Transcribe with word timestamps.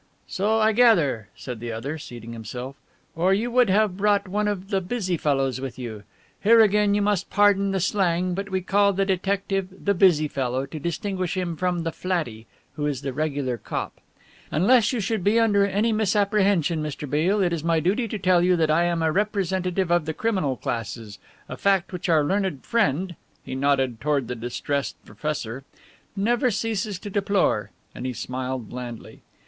"So 0.25 0.59
I 0.59 0.71
gather," 0.71 1.29
said 1.35 1.59
the 1.59 1.71
other, 1.71 1.99
seating 1.99 2.33
himself, 2.33 2.75
"or 3.15 3.35
you 3.35 3.51
would 3.51 3.69
have 3.69 3.97
brought 3.97 4.27
one 4.27 4.47
of 4.47 4.69
the 4.71 4.81
'busy 4.81 5.15
fellows' 5.15 5.61
with 5.61 5.77
you. 5.77 6.01
Here 6.43 6.59
again 6.59 6.95
you 6.95 7.03
must 7.03 7.29
pardon 7.29 7.69
the 7.69 7.79
slang 7.79 8.33
but 8.33 8.49
we 8.49 8.61
call 8.61 8.93
the 8.93 9.05
detective 9.05 9.67
the 9.85 9.93
'busy 9.93 10.27
fellow' 10.27 10.65
to 10.65 10.79
distinguish 10.79 11.37
him 11.37 11.55
from 11.55 11.83
the 11.83 11.91
'flattie,' 11.91 12.47
who 12.73 12.87
is 12.87 13.03
the 13.03 13.13
regular 13.13 13.59
cop. 13.59 14.01
Unless 14.49 14.91
you 14.91 14.99
should 14.99 15.23
be 15.23 15.39
under 15.39 15.67
any 15.67 15.93
misapprehension, 15.93 16.81
Mr. 16.81 17.07
Beale, 17.07 17.43
it 17.43 17.53
is 17.53 17.63
my 17.63 17.79
duty 17.79 18.07
to 18.07 18.17
tell 18.17 18.41
you 18.41 18.55
that 18.55 18.71
I 18.71 18.85
am 18.85 19.03
a 19.03 19.11
representative 19.11 19.91
of 19.91 20.05
the 20.05 20.15
criminal 20.15 20.55
classes, 20.57 21.19
a 21.47 21.55
fact 21.55 21.93
which 21.93 22.09
our 22.09 22.23
learned 22.23 22.65
friend," 22.65 23.15
he 23.43 23.53
nodded 23.53 24.01
toward 24.01 24.27
the 24.27 24.35
distressed 24.35 24.95
professor, 25.05 25.63
"never 26.15 26.49
ceases 26.49 26.97
to 26.97 27.11
deplore," 27.11 27.69
and 27.93 28.07
he 28.07 28.13
smiled 28.13 28.67
blandly. 28.67 29.21